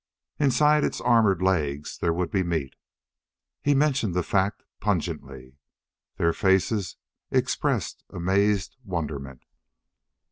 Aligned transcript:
Inside 0.39 0.83
its 0.83 0.99
armored 0.99 1.43
legs 1.43 1.99
there 1.99 2.11
would 2.11 2.31
be 2.31 2.41
meat. 2.41 2.75
He 3.61 3.75
mentioned 3.75 4.15
the 4.15 4.23
fact, 4.23 4.63
pungently. 4.79 5.57
Their 6.17 6.33
faces 6.33 6.95
expressed 7.29 8.03
amazed 8.09 8.77
wonderment. 8.83 9.43